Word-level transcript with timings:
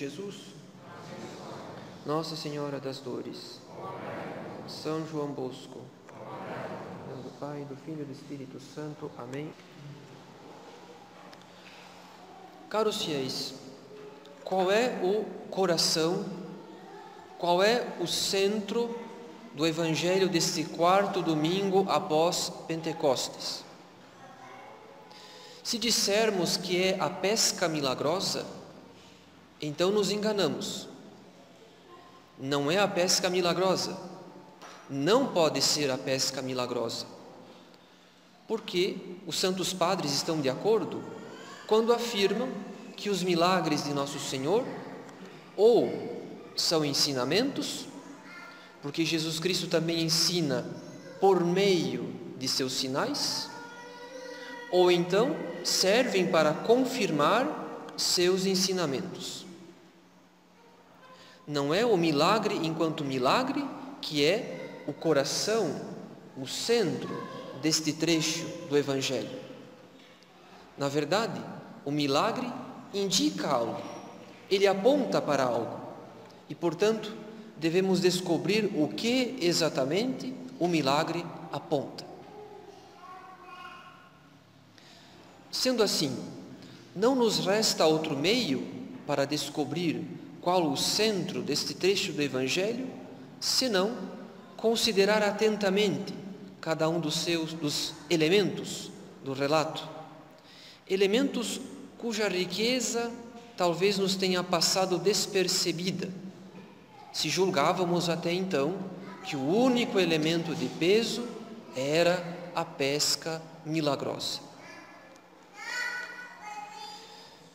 Jesus? 0.00 0.36
Nossa 2.06 2.34
Senhora 2.34 2.80
das 2.80 3.00
Dores. 3.00 3.60
São 4.66 5.06
João 5.06 5.26
Bosco. 5.26 5.82
Do 7.22 7.30
Pai, 7.38 7.66
do 7.68 7.76
Filho 7.76 8.00
e 8.00 8.04
do 8.06 8.12
Espírito 8.12 8.58
Santo. 8.58 9.10
Amém. 9.18 9.52
Caros 12.70 13.04
fiéis, 13.04 13.52
qual 14.42 14.72
é 14.72 14.98
o 15.02 15.26
coração, 15.50 16.24
qual 17.36 17.62
é 17.62 17.86
o 18.00 18.06
centro 18.06 18.98
do 19.54 19.66
Evangelho 19.66 20.30
deste 20.30 20.64
quarto 20.64 21.20
domingo 21.20 21.84
após 21.90 22.50
Pentecostes? 22.66 23.62
Se 25.62 25.76
dissermos 25.76 26.56
que 26.56 26.82
é 26.82 26.98
a 26.98 27.10
pesca 27.10 27.68
milagrosa, 27.68 28.59
então 29.60 29.90
nos 29.90 30.10
enganamos. 30.10 30.88
Não 32.38 32.70
é 32.70 32.78
a 32.78 32.88
pesca 32.88 33.28
milagrosa. 33.28 33.96
Não 34.88 35.26
pode 35.26 35.60
ser 35.60 35.90
a 35.90 35.98
pesca 35.98 36.40
milagrosa. 36.40 37.06
Porque 38.48 38.96
os 39.26 39.38
santos 39.38 39.72
padres 39.72 40.12
estão 40.12 40.40
de 40.40 40.48
acordo 40.48 41.02
quando 41.66 41.92
afirmam 41.92 42.48
que 42.96 43.08
os 43.08 43.22
milagres 43.22 43.84
de 43.84 43.94
nosso 43.94 44.18
Senhor 44.18 44.64
ou 45.56 45.92
são 46.56 46.84
ensinamentos, 46.84 47.86
porque 48.82 49.04
Jesus 49.04 49.38
Cristo 49.38 49.66
também 49.66 50.02
ensina 50.02 50.66
por 51.20 51.44
meio 51.44 52.12
de 52.38 52.48
seus 52.48 52.72
sinais, 52.72 53.48
ou 54.72 54.90
então 54.90 55.36
servem 55.62 56.26
para 56.26 56.52
confirmar 56.52 57.92
seus 57.96 58.46
ensinamentos. 58.46 59.39
Não 61.50 61.74
é 61.74 61.84
o 61.84 61.96
milagre 61.96 62.54
enquanto 62.62 63.04
milagre 63.04 63.64
que 64.00 64.24
é 64.24 64.82
o 64.86 64.92
coração, 64.92 65.80
o 66.40 66.46
centro 66.46 67.10
deste 67.60 67.92
trecho 67.92 68.46
do 68.68 68.78
Evangelho. 68.78 69.36
Na 70.78 70.88
verdade, 70.88 71.40
o 71.84 71.90
milagre 71.90 72.48
indica 72.94 73.48
algo, 73.48 73.82
ele 74.48 74.64
aponta 74.64 75.20
para 75.20 75.42
algo 75.42 75.80
e, 76.48 76.54
portanto, 76.54 77.12
devemos 77.56 77.98
descobrir 77.98 78.70
o 78.76 78.86
que 78.86 79.36
exatamente 79.40 80.32
o 80.56 80.68
milagre 80.68 81.26
aponta. 81.50 82.06
Sendo 85.50 85.82
assim, 85.82 86.16
não 86.94 87.16
nos 87.16 87.44
resta 87.44 87.86
outro 87.86 88.16
meio 88.16 88.64
para 89.04 89.24
descobrir 89.24 90.29
qual 90.40 90.70
o 90.70 90.76
centro 90.76 91.42
deste 91.42 91.74
trecho 91.74 92.12
do 92.12 92.22
Evangelho, 92.22 92.88
senão 93.38 93.96
considerar 94.56 95.22
atentamente 95.22 96.14
cada 96.60 96.88
um 96.88 97.00
dos 97.00 97.16
seus 97.16 97.52
dos 97.52 97.94
elementos 98.08 98.90
do 99.24 99.32
relato, 99.32 99.88
elementos 100.88 101.60
cuja 101.98 102.28
riqueza 102.28 103.10
talvez 103.56 103.98
nos 103.98 104.16
tenha 104.16 104.42
passado 104.42 104.98
despercebida, 104.98 106.10
se 107.12 107.28
julgávamos 107.28 108.08
até 108.08 108.32
então 108.32 108.76
que 109.24 109.36
o 109.36 109.46
único 109.46 109.98
elemento 109.98 110.54
de 110.54 110.66
peso 110.66 111.26
era 111.76 112.50
a 112.54 112.64
pesca 112.64 113.42
milagrosa. 113.64 114.40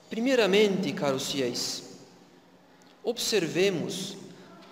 Primeiramente, 0.09 0.94
caros 0.94 1.31
fiéis, 1.31 1.84
observemos 3.05 4.17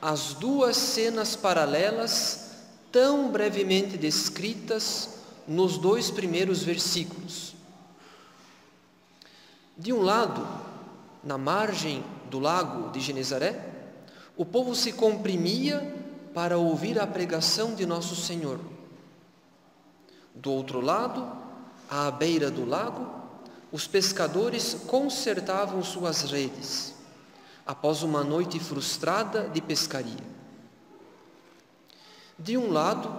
as 0.02 0.34
duas 0.34 0.76
cenas 0.76 1.36
paralelas 1.36 2.50
tão 2.92 3.32
brevemente 3.32 3.96
descritas 3.96 5.20
nos 5.48 5.78
dois 5.78 6.10
primeiros 6.10 6.64
versículos. 6.64 7.54
De 9.78 9.94
um 9.94 10.02
lado, 10.02 10.46
na 11.24 11.38
margem 11.38 12.04
do 12.30 12.40
lago 12.40 12.90
de 12.92 13.00
Genezaré, 13.00 13.70
o 14.36 14.44
povo 14.44 14.74
se 14.74 14.92
comprimia 14.94 15.96
para 16.34 16.58
ouvir 16.58 17.00
a 17.00 17.06
pregação 17.06 17.76
de 17.76 17.86
Nosso 17.86 18.16
Senhor. 18.16 18.60
Do 20.34 20.52
outro 20.52 20.82
lado, 20.82 21.32
à 21.88 22.10
beira 22.10 22.50
do 22.50 22.66
lago, 22.66 23.08
os 23.72 23.86
pescadores 23.86 24.76
consertavam 24.88 25.84
suas 25.84 26.24
redes 26.24 26.93
após 27.66 28.04
uma 28.04 28.24
noite 28.24 28.60
frustrada 28.60 29.50
de 29.50 29.62
pescaria. 29.62 30.34
De 32.38 32.58
um 32.58 32.72
lado, 32.72 33.14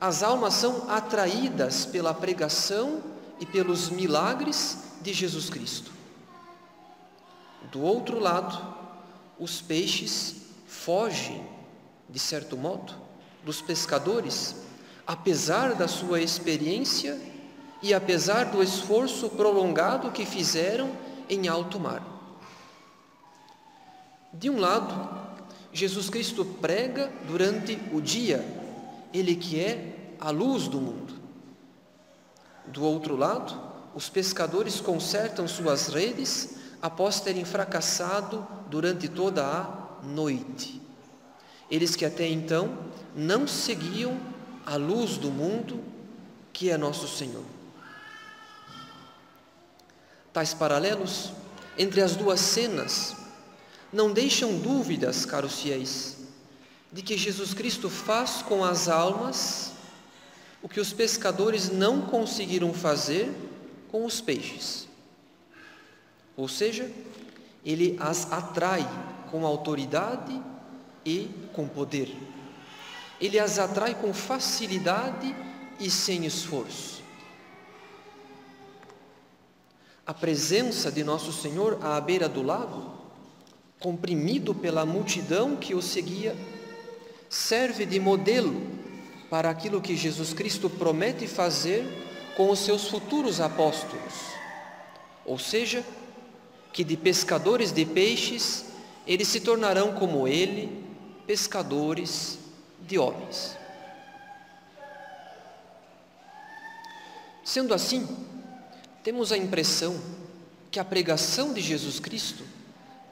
as 0.00 0.22
almas 0.22 0.54
são 0.54 0.90
atraídas 0.90 1.86
pela 1.86 2.12
pregação 2.12 3.02
e 3.40 3.46
pelos 3.46 3.88
milagres 3.88 4.78
de 5.00 5.12
Jesus 5.12 5.48
Cristo. 5.48 5.92
Do 7.70 7.80
outro 7.80 8.18
lado, 8.18 8.74
os 9.38 9.60
peixes 9.60 10.36
fogem, 10.66 11.46
de 12.08 12.18
certo 12.18 12.56
modo, 12.56 12.94
dos 13.42 13.60
pescadores, 13.60 14.56
apesar 15.06 15.74
da 15.74 15.88
sua 15.88 16.20
experiência 16.20 17.20
e 17.82 17.92
apesar 17.92 18.46
do 18.46 18.62
esforço 18.62 19.28
prolongado 19.30 20.10
que 20.10 20.24
fizeram 20.24 20.90
em 21.28 21.48
alto 21.48 21.78
mar. 21.78 22.13
De 24.36 24.50
um 24.50 24.58
lado, 24.58 25.08
Jesus 25.72 26.10
Cristo 26.10 26.44
prega 26.44 27.10
durante 27.26 27.78
o 27.92 28.00
dia, 28.00 28.44
ele 29.12 29.36
que 29.36 29.60
é 29.60 30.16
a 30.20 30.30
luz 30.30 30.66
do 30.66 30.80
mundo. 30.80 31.14
Do 32.66 32.82
outro 32.82 33.16
lado, 33.16 33.56
os 33.94 34.08
pescadores 34.08 34.80
consertam 34.80 35.46
suas 35.46 35.86
redes 35.86 36.56
após 36.82 37.20
terem 37.20 37.44
fracassado 37.44 38.46
durante 38.68 39.08
toda 39.08 39.46
a 39.46 40.04
noite. 40.04 40.82
Eles 41.70 41.94
que 41.94 42.04
até 42.04 42.26
então 42.26 42.76
não 43.14 43.46
seguiam 43.46 44.18
a 44.66 44.76
luz 44.76 45.16
do 45.16 45.30
mundo, 45.30 45.82
que 46.52 46.70
é 46.70 46.76
nosso 46.76 47.06
Senhor. 47.06 47.44
Tais 50.32 50.52
paralelos 50.52 51.32
entre 51.78 52.00
as 52.00 52.16
duas 52.16 52.40
cenas 52.40 53.23
não 53.94 54.12
deixam 54.12 54.58
dúvidas, 54.58 55.24
caros 55.24 55.60
fiéis, 55.60 56.16
de 56.92 57.00
que 57.00 57.16
Jesus 57.16 57.54
Cristo 57.54 57.88
faz 57.88 58.42
com 58.42 58.64
as 58.64 58.88
almas 58.88 59.72
o 60.62 60.68
que 60.68 60.80
os 60.80 60.92
pescadores 60.92 61.70
não 61.70 62.02
conseguiram 62.02 62.72
fazer 62.74 63.32
com 63.90 64.04
os 64.04 64.20
peixes. 64.20 64.88
Ou 66.36 66.48
seja, 66.48 66.90
ele 67.64 67.96
as 68.00 68.30
atrai 68.32 68.86
com 69.30 69.46
autoridade 69.46 70.40
e 71.04 71.30
com 71.52 71.68
poder. 71.68 72.14
Ele 73.20 73.38
as 73.38 73.58
atrai 73.58 73.94
com 73.94 74.12
facilidade 74.12 75.34
e 75.78 75.90
sem 75.90 76.26
esforço. 76.26 77.04
a 80.06 80.12
presença 80.12 80.92
de 80.92 81.02
Nosso 81.02 81.32
Senhor 81.32 81.78
à 81.82 81.98
beira 82.00 82.28
do 82.28 82.42
lago, 82.42 82.92
comprimido 83.84 84.54
pela 84.54 84.86
multidão 84.86 85.56
que 85.56 85.74
o 85.74 85.82
seguia, 85.82 86.34
serve 87.28 87.84
de 87.84 88.00
modelo 88.00 88.62
para 89.28 89.50
aquilo 89.50 89.78
que 89.78 89.94
Jesus 89.94 90.32
Cristo 90.32 90.70
promete 90.70 91.26
fazer 91.26 91.84
com 92.34 92.48
os 92.48 92.60
seus 92.60 92.88
futuros 92.88 93.42
apóstolos. 93.42 94.14
Ou 95.26 95.38
seja, 95.38 95.84
que 96.72 96.82
de 96.82 96.96
pescadores 96.96 97.72
de 97.72 97.84
peixes 97.84 98.64
eles 99.06 99.28
se 99.28 99.38
tornarão 99.40 99.92
como 99.92 100.26
ele, 100.26 100.82
pescadores 101.26 102.38
de 102.80 102.98
homens. 102.98 103.54
Sendo 107.44 107.74
assim, 107.74 108.08
temos 109.02 109.30
a 109.30 109.36
impressão 109.36 110.00
que 110.70 110.80
a 110.80 110.84
pregação 110.86 111.52
de 111.52 111.60
Jesus 111.60 112.00
Cristo 112.00 112.53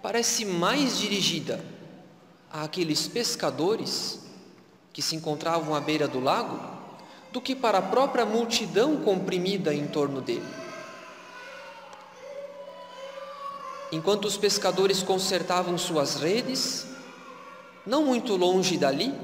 parece 0.02 0.44
mais 0.44 0.98
dirigida 0.98 1.64
àqueles 2.50 3.06
pescadores 3.06 4.20
que 4.92 5.00
se 5.00 5.16
encontravam 5.16 5.74
à 5.74 5.80
beira 5.80 6.06
do 6.06 6.20
lago 6.20 6.60
do 7.30 7.40
que 7.40 7.56
para 7.56 7.78
a 7.78 7.82
própria 7.82 8.26
multidão 8.26 8.98
comprimida 8.98 9.72
em 9.72 9.86
torno 9.86 10.20
dele. 10.20 10.44
Enquanto 13.90 14.26
os 14.26 14.36
pescadores 14.36 15.02
consertavam 15.02 15.78
suas 15.78 16.16
redes, 16.16 16.86
não 17.86 18.04
muito 18.04 18.36
longe 18.36 18.76
dali 18.76 19.14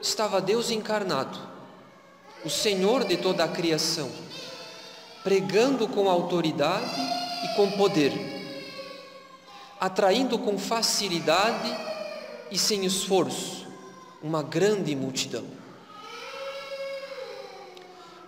estava 0.00 0.40
Deus 0.40 0.70
encarnado, 0.70 1.38
o 2.44 2.50
Senhor 2.50 3.04
de 3.04 3.16
toda 3.16 3.44
a 3.44 3.48
criação 3.48 4.10
pregando 5.22 5.86
com 5.86 6.10
autoridade 6.10 7.00
e 7.44 7.56
com 7.56 7.70
poder. 7.72 8.31
Atraindo 9.82 10.38
com 10.38 10.56
facilidade 10.56 11.76
e 12.52 12.56
sem 12.56 12.84
esforço 12.84 13.66
uma 14.22 14.40
grande 14.40 14.94
multidão. 14.94 15.44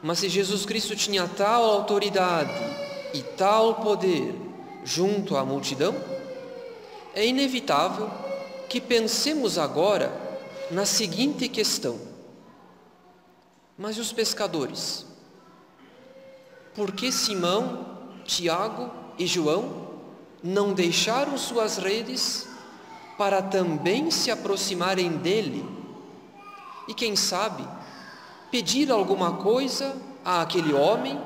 Mas 0.03 0.19
se 0.19 0.29
Jesus 0.29 0.67
Cristo 0.67 0.97
tinha 0.97 1.29
tal 1.29 1.63
autoridade 1.63 2.51
e 3.15 3.23
tal 3.23 3.77
poder 3.77 4.35
junto 4.83 5.37
à 5.37 5.45
multidão, 5.45 5.95
é 7.15 7.25
inevitável 7.25 8.11
que 8.69 8.81
pensemos 8.81 9.57
agora 9.57 10.13
na 10.73 10.85
seguinte 10.85 11.49
questão: 11.49 12.01
mas 13.79 13.97
os 13.97 14.13
pescadores? 14.13 15.07
Por 16.75 16.91
que 16.91 17.13
Simão, 17.13 18.11
Tiago 18.25 18.91
e 19.17 19.25
João 19.25 19.94
não 20.45 20.75
deixaram 20.75 21.39
suas 21.39 21.79
redes 21.79 22.47
para 23.17 23.41
também 23.41 24.11
se 24.11 24.31
aproximarem 24.31 25.09
dele 25.17 25.67
e, 26.87 26.93
quem 26.93 27.17
sabe, 27.17 27.67
pedir 28.51 28.91
alguma 28.91 29.39
coisa 29.39 29.97
àquele 30.23 30.75
homem 30.75 31.19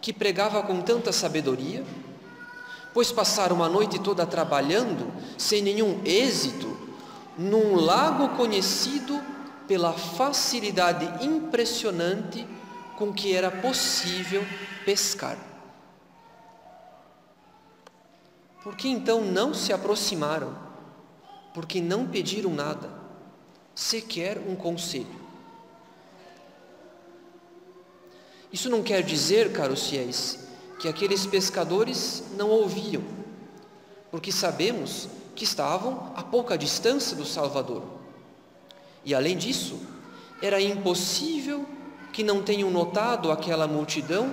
que 0.00 0.12
pregava 0.12 0.62
com 0.62 0.80
tanta 0.80 1.10
sabedoria? 1.10 1.84
Pois 2.92 3.10
passaram 3.10 3.64
a 3.64 3.68
noite 3.68 3.98
toda 3.98 4.24
trabalhando 4.24 5.12
sem 5.36 5.60
nenhum 5.60 6.00
êxito 6.04 6.78
num 7.36 7.74
lago 7.74 8.36
conhecido 8.36 9.20
pela 9.66 9.92
facilidade 9.92 11.24
impressionante 11.24 12.46
com 12.96 13.12
que 13.12 13.34
era 13.34 13.50
possível 13.50 14.46
pescar. 14.84 15.36
Por 18.64 18.74
que 18.74 18.88
então 18.88 19.20
não 19.20 19.52
se 19.52 19.74
aproximaram? 19.74 20.56
Porque 21.52 21.82
não 21.82 22.06
pediram 22.06 22.50
nada, 22.50 22.90
sequer 23.74 24.38
um 24.38 24.56
conselho. 24.56 25.22
Isso 28.50 28.70
não 28.70 28.82
quer 28.82 29.02
dizer, 29.02 29.52
caros 29.52 29.90
fiéis, 29.90 30.48
que 30.80 30.88
aqueles 30.88 31.26
pescadores 31.26 32.24
não 32.38 32.48
ouviam, 32.48 33.02
porque 34.10 34.32
sabemos 34.32 35.10
que 35.36 35.44
estavam 35.44 36.14
a 36.16 36.22
pouca 36.22 36.56
distância 36.56 37.14
do 37.14 37.26
Salvador. 37.26 37.82
E 39.04 39.14
além 39.14 39.36
disso, 39.36 39.78
era 40.40 40.58
impossível 40.58 41.66
que 42.14 42.22
não 42.22 42.42
tenham 42.42 42.70
notado 42.70 43.30
aquela 43.30 43.66
multidão 43.68 44.32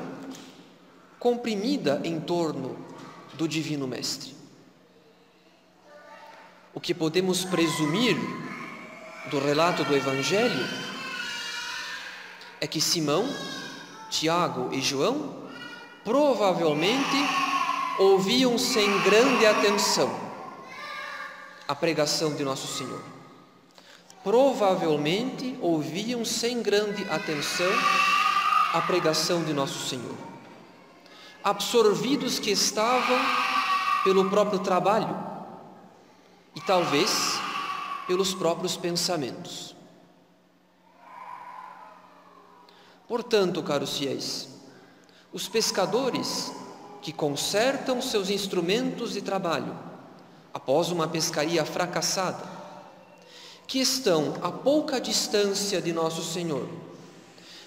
comprimida 1.19 1.99
em 2.05 2.17
torno 2.17 2.90
do 3.41 3.47
Divino 3.47 3.87
Mestre. 3.87 4.35
O 6.75 6.79
que 6.79 6.93
podemos 6.93 7.43
presumir 7.43 8.15
do 9.31 9.39
relato 9.39 9.83
do 9.83 9.95
Evangelho 9.95 10.63
é 12.59 12.67
que 12.67 12.79
Simão, 12.79 13.27
Tiago 14.11 14.71
e 14.71 14.79
João 14.79 15.49
provavelmente 16.03 17.17
ouviam 17.97 18.59
sem 18.59 19.01
grande 19.01 19.43
atenção 19.47 20.15
a 21.67 21.73
pregação 21.73 22.35
de 22.35 22.43
Nosso 22.43 22.67
Senhor. 22.77 23.01
Provavelmente 24.23 25.57
ouviam 25.61 26.23
sem 26.23 26.61
grande 26.61 27.03
atenção 27.09 27.71
a 28.71 28.81
pregação 28.81 29.43
de 29.43 29.51
Nosso 29.51 29.89
Senhor. 29.89 30.30
Absorvidos 31.43 32.39
que 32.39 32.51
estavam 32.51 33.19
pelo 34.03 34.29
próprio 34.29 34.59
trabalho 34.59 35.15
e 36.55 36.61
talvez 36.61 37.39
pelos 38.07 38.33
próprios 38.33 38.75
pensamentos. 38.75 39.75
Portanto, 43.07 43.61
caros 43.61 43.97
fiéis, 43.97 44.47
os 45.33 45.47
pescadores 45.47 46.51
que 47.01 47.11
consertam 47.11 48.01
seus 48.01 48.29
instrumentos 48.29 49.13
de 49.13 49.21
trabalho 49.21 49.75
após 50.53 50.89
uma 50.91 51.07
pescaria 51.07 51.65
fracassada, 51.65 52.43
que 53.65 53.79
estão 53.79 54.35
a 54.41 54.51
pouca 54.51 54.99
distância 54.99 55.81
de 55.81 55.93
Nosso 55.93 56.23
Senhor, 56.23 56.67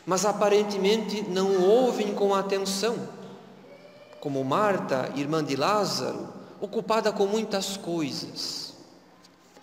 mas 0.07 0.25
aparentemente 0.27 1.23
não 1.23 1.63
ouvem 1.63 2.15
com 2.15 2.35
atenção, 2.35 3.09
como 4.25 4.43
Marta, 4.43 5.13
irmã 5.17 5.45
de 5.45 5.55
Lázaro, 5.55 6.33
ocupada 6.59 7.13
com 7.13 7.27
muitas 7.27 7.77
coisas. 7.77 8.73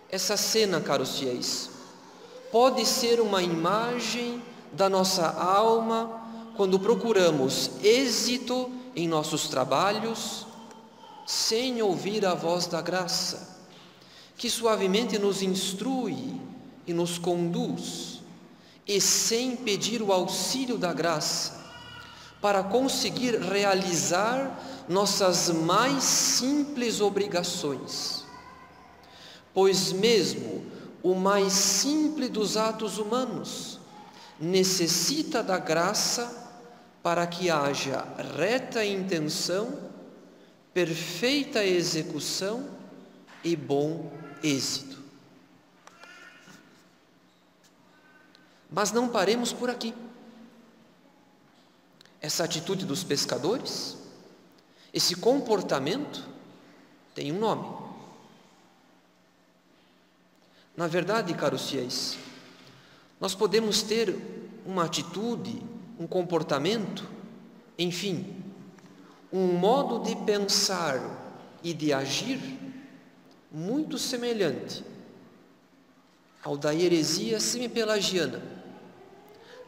Essa 0.08 0.38
cena, 0.38 0.80
caros 0.80 1.18
fiéis, 1.18 1.72
pode 2.52 2.86
ser 2.86 3.20
uma 3.20 3.42
imagem 3.42 4.40
da 4.72 4.88
nossa 4.88 5.28
alma 5.32 6.22
quando 6.56 6.80
procuramos 6.80 7.72
êxito 7.82 8.72
em 8.96 9.08
nossos 9.08 9.48
trabalhos, 9.48 10.46
sem 11.26 11.82
ouvir 11.82 12.24
a 12.24 12.36
voz 12.36 12.68
da 12.68 12.82
graça, 12.82 13.66
que 14.38 14.48
suavemente 14.48 15.18
nos 15.18 15.42
instrui 15.42 16.40
e 16.86 16.94
nos 16.94 17.18
conduz, 17.18 18.22
e 18.88 19.02
sem 19.02 19.56
pedir 19.56 20.04
o 20.04 20.14
auxílio 20.14 20.78
da 20.78 20.94
graça, 20.94 21.61
para 22.42 22.64
conseguir 22.64 23.40
realizar 23.40 24.60
nossas 24.90 25.50
mais 25.50 26.04
simples 26.04 27.00
obrigações. 27.00 28.26
Pois 29.54 29.92
mesmo 29.92 30.66
o 31.04 31.14
mais 31.14 31.54
simples 31.54 32.30
dos 32.30 32.58
atos 32.58 32.98
humanos 32.98 33.80
necessita 34.40 35.44
da 35.44 35.60
graça 35.60 36.50
para 37.04 37.26
que 37.28 37.50
haja 37.50 38.06
reta 38.38 38.84
intenção 38.84 39.92
perfeita 40.74 41.66
execução 41.66 42.66
e 43.44 43.56
bom 43.56 44.12
êxito. 44.42 45.00
Mas 48.70 48.92
não 48.92 49.10
paremos 49.10 49.52
por 49.52 49.70
aqui. 49.70 49.94
Essa 52.22 52.44
atitude 52.44 52.86
dos 52.86 53.04
pescadores, 53.04 53.98
esse 54.94 55.16
comportamento, 55.16 56.24
tem 57.16 57.32
um 57.32 57.40
nome. 57.40 57.68
Na 60.78 60.88
verdade, 60.88 61.34
caros 61.34 61.70
fiéis, 61.70 62.18
nós 63.20 63.36
podemos 63.36 63.82
ter 63.82 64.16
uma 64.66 64.86
atitude, 64.86 65.62
um 66.00 66.08
comportamento, 66.08 67.10
enfim, 67.78 68.36
um 69.34 69.48
modo 69.48 70.00
de 70.00 70.16
pensar 70.16 71.00
e 71.64 71.74
de 71.74 71.92
agir 71.92 72.40
muito 73.52 73.98
semelhante 73.98 74.84
ao 76.44 76.58
da 76.58 76.74
heresia 76.74 77.40
semi-pelagiana, 77.40 78.42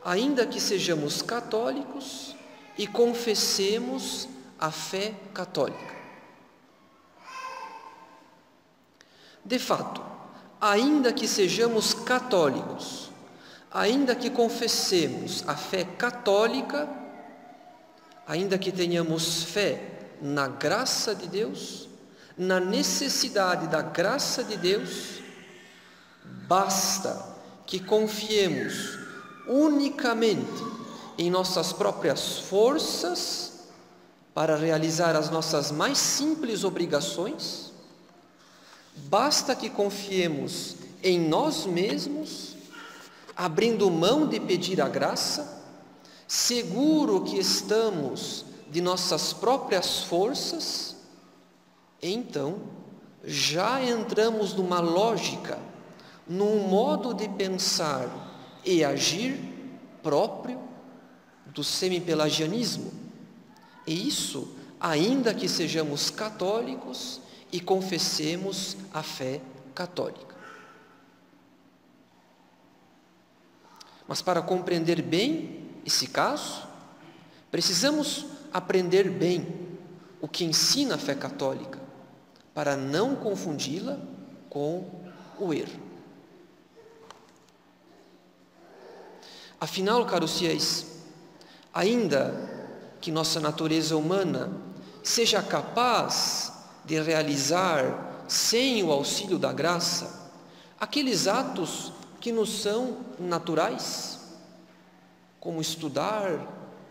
ainda 0.03 0.45
que 0.47 0.59
sejamos 0.59 1.21
católicos 1.21 2.35
e 2.77 2.87
confessemos 2.87 4.27
a 4.59 4.71
fé 4.71 5.13
católica. 5.33 5.93
De 9.45 9.59
fato, 9.59 10.01
ainda 10.59 11.11
que 11.11 11.27
sejamos 11.27 11.93
católicos, 11.93 13.11
ainda 13.71 14.15
que 14.15 14.29
confessemos 14.29 15.43
a 15.47 15.55
fé 15.55 15.83
católica, 15.83 16.87
ainda 18.25 18.57
que 18.57 18.71
tenhamos 18.71 19.43
fé 19.43 19.81
na 20.21 20.47
graça 20.47 21.13
de 21.13 21.27
Deus, 21.27 21.89
na 22.37 22.59
necessidade 22.59 23.67
da 23.67 23.81
graça 23.81 24.43
de 24.43 24.55
Deus, 24.55 25.21
basta 26.47 27.33
que 27.65 27.79
confiemos 27.79 28.97
unicamente 29.47 30.82
em 31.17 31.29
nossas 31.29 31.71
próprias 31.73 32.39
forças 32.39 33.53
para 34.33 34.55
realizar 34.55 35.15
as 35.15 35.29
nossas 35.29 35.71
mais 35.71 35.97
simples 35.97 36.63
obrigações, 36.63 37.71
basta 38.95 39.55
que 39.55 39.69
confiemos 39.69 40.75
em 41.03 41.19
nós 41.19 41.65
mesmos, 41.65 42.55
abrindo 43.35 43.91
mão 43.91 44.27
de 44.27 44.39
pedir 44.39 44.81
a 44.81 44.89
graça 44.89 45.61
seguro 46.27 47.21
que 47.21 47.37
estamos 47.37 48.45
de 48.71 48.81
nossas 48.81 49.33
próprias 49.33 49.99
forças, 49.99 50.95
então 52.01 52.55
já 53.23 53.83
entramos 53.83 54.53
numa 54.53 54.79
lógica, 54.79 55.59
num 56.27 56.67
modo 56.67 57.13
de 57.13 57.29
pensar 57.29 58.09
e 58.65 58.83
agir 58.83 59.39
próprio 60.01 60.62
do 61.53 61.63
semipelagianismo. 61.63 62.91
E 63.85 64.07
isso, 64.07 64.55
ainda 64.79 65.33
que 65.33 65.47
sejamos 65.47 66.09
católicos 66.09 67.21
e 67.51 67.59
confessemos 67.59 68.75
a 68.93 69.03
fé 69.03 69.39
católica. 69.75 70.33
Mas 74.07 74.21
para 74.21 74.41
compreender 74.41 75.01
bem 75.01 75.69
esse 75.85 76.07
caso, 76.07 76.67
precisamos 77.51 78.25
aprender 78.51 79.09
bem 79.09 79.47
o 80.19 80.27
que 80.27 80.45
ensina 80.45 80.95
a 80.95 80.97
fé 80.97 81.15
católica, 81.15 81.79
para 82.53 82.77
não 82.77 83.15
confundi-la 83.15 83.99
com 84.49 84.89
o 85.39 85.53
erro. 85.53 85.81
Afinal, 89.59 90.05
caros 90.05 90.39
fiéis, 90.39 90.92
ainda 91.73 92.51
que 93.01 93.11
nossa 93.11 93.39
natureza 93.39 93.97
humana 93.97 94.51
seja 95.01 95.41
capaz 95.41 96.53
de 96.85 97.01
realizar, 97.01 98.25
sem 98.27 98.83
o 98.83 98.91
auxílio 98.91 99.37
da 99.37 99.51
graça, 99.51 100.31
aqueles 100.79 101.27
atos 101.27 101.91
que 102.21 102.31
nos 102.31 102.61
são 102.61 102.97
naturais, 103.19 104.19
como 105.39 105.59
estudar, 105.59 106.39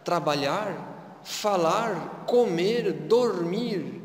trabalhar, 0.05 1.21
falar, 1.25 2.25
comer, 2.27 2.93
dormir, 2.93 4.03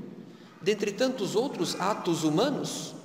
dentre 0.62 0.92
tantos 0.92 1.36
outros 1.36 1.80
atos 1.80 2.24
humanos. 2.24 2.96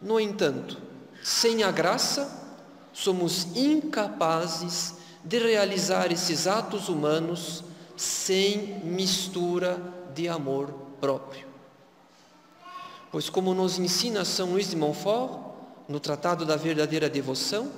No 0.00 0.18
entanto, 0.18 0.78
sem 1.22 1.62
a 1.62 1.70
graça, 1.70 2.42
somos 2.92 3.56
incapazes 3.56 4.94
de 5.24 5.38
realizar 5.38 6.12
esses 6.12 6.46
atos 6.46 6.88
humanos 6.88 7.64
sem 7.96 8.80
mistura 8.84 9.80
de 10.14 10.28
amor 10.28 10.72
próprio. 11.00 11.48
Pois, 13.10 13.30
como 13.30 13.54
nos 13.54 13.78
ensina 13.78 14.24
São 14.24 14.50
Luís 14.50 14.70
de 14.70 14.76
Montfort, 14.76 15.40
no 15.88 15.98
Tratado 15.98 16.44
da 16.44 16.56
Verdadeira 16.56 17.08
Devoção, 17.08 17.70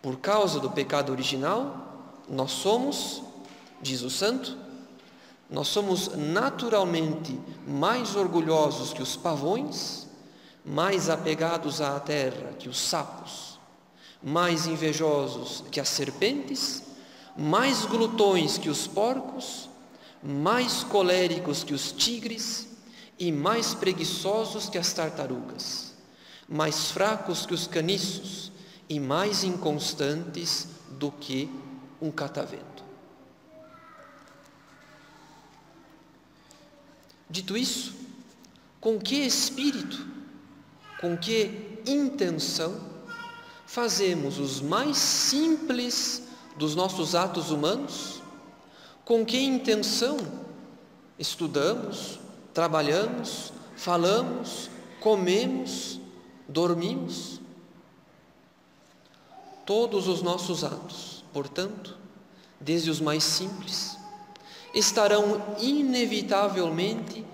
por 0.00 0.18
causa 0.18 0.60
do 0.60 0.70
pecado 0.70 1.12
original, 1.12 2.22
nós 2.28 2.52
somos, 2.52 3.22
diz 3.82 4.02
o 4.02 4.10
santo, 4.10 4.56
nós 5.50 5.68
somos 5.68 6.14
naturalmente 6.16 7.38
mais 7.66 8.16
orgulhosos 8.16 8.92
que 8.92 9.02
os 9.02 9.16
pavões, 9.16 10.06
mais 10.64 11.10
apegados 11.10 11.80
à 11.80 12.00
terra 12.00 12.54
que 12.58 12.68
os 12.68 12.78
sapos 12.78 13.53
mais 14.24 14.66
invejosos 14.66 15.62
que 15.70 15.78
as 15.78 15.88
serpentes, 15.88 16.82
mais 17.36 17.84
glutões 17.84 18.56
que 18.56 18.70
os 18.70 18.86
porcos, 18.86 19.68
mais 20.22 20.82
coléricos 20.82 21.62
que 21.62 21.74
os 21.74 21.92
tigres 21.92 22.68
e 23.18 23.30
mais 23.30 23.74
preguiçosos 23.74 24.70
que 24.70 24.78
as 24.78 24.90
tartarugas, 24.94 25.92
mais 26.48 26.90
fracos 26.90 27.44
que 27.44 27.52
os 27.52 27.66
caniços 27.66 28.50
e 28.88 28.98
mais 28.98 29.44
inconstantes 29.44 30.68
do 30.92 31.12
que 31.12 31.50
um 32.00 32.10
catavento. 32.10 32.82
Dito 37.28 37.56
isso, 37.56 37.94
com 38.80 38.98
que 38.98 39.16
espírito, 39.16 40.06
com 41.00 41.16
que 41.16 41.80
intenção 41.86 42.93
fazemos 43.74 44.38
os 44.38 44.60
mais 44.60 44.96
simples 44.96 46.22
dos 46.56 46.76
nossos 46.76 47.16
atos 47.16 47.50
humanos? 47.50 48.22
Com 49.04 49.26
que 49.26 49.36
intenção 49.36 50.16
estudamos, 51.18 52.20
trabalhamos, 52.54 53.52
falamos, 53.74 54.70
comemos, 55.00 56.00
dormimos? 56.48 57.40
Todos 59.66 60.06
os 60.06 60.22
nossos 60.22 60.62
atos, 60.62 61.24
portanto, 61.32 61.98
desde 62.60 62.90
os 62.90 63.00
mais 63.00 63.24
simples, 63.24 63.98
estarão 64.72 65.42
inevitavelmente 65.58 67.26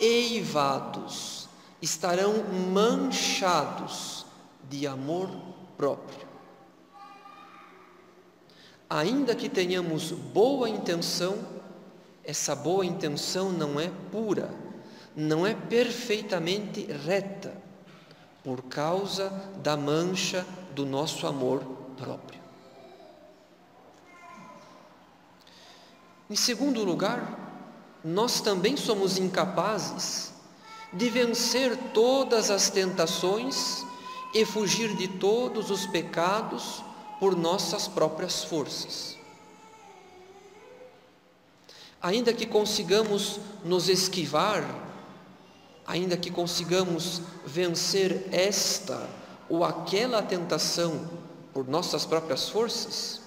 eivados, 0.00 1.48
estarão 1.82 2.44
manchados 2.72 4.24
de 4.68 4.86
amor 4.86 5.50
próprio. 5.80 6.28
Ainda 8.90 9.34
que 9.34 9.48
tenhamos 9.48 10.12
boa 10.12 10.68
intenção, 10.68 11.38
essa 12.22 12.54
boa 12.54 12.84
intenção 12.84 13.50
não 13.50 13.80
é 13.80 13.90
pura, 14.12 14.50
não 15.16 15.46
é 15.46 15.54
perfeitamente 15.54 16.84
reta, 16.84 17.56
por 18.44 18.62
causa 18.64 19.30
da 19.62 19.74
mancha 19.74 20.46
do 20.74 20.84
nosso 20.84 21.26
amor 21.26 21.64
próprio. 21.96 22.40
Em 26.28 26.36
segundo 26.36 26.84
lugar, 26.84 27.98
nós 28.04 28.42
também 28.42 28.76
somos 28.76 29.16
incapazes 29.16 30.30
de 30.92 31.08
vencer 31.08 31.74
todas 31.94 32.50
as 32.50 32.68
tentações 32.68 33.88
e 34.32 34.44
fugir 34.44 34.94
de 34.94 35.08
todos 35.08 35.70
os 35.70 35.86
pecados 35.86 36.82
por 37.18 37.36
nossas 37.36 37.88
próprias 37.88 38.44
forças. 38.44 39.18
Ainda 42.00 42.32
que 42.32 42.46
consigamos 42.46 43.38
nos 43.64 43.88
esquivar, 43.88 44.64
ainda 45.86 46.16
que 46.16 46.30
consigamos 46.30 47.20
vencer 47.44 48.28
esta 48.32 49.08
ou 49.48 49.64
aquela 49.64 50.22
tentação 50.22 51.10
por 51.52 51.68
nossas 51.68 52.06
próprias 52.06 52.48
forças, 52.48 53.20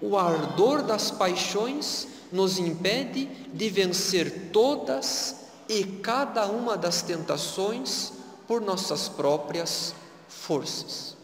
o 0.00 0.18
ardor 0.18 0.82
das 0.82 1.10
paixões 1.10 2.08
nos 2.32 2.58
impede 2.58 3.26
de 3.54 3.70
vencer 3.70 4.50
todas 4.52 5.36
e 5.68 5.84
cada 5.84 6.46
uma 6.46 6.76
das 6.76 7.02
tentações 7.02 8.12
por 8.46 8.60
nossas 8.60 9.08
próprias 9.08 9.94
forças. 10.28 11.16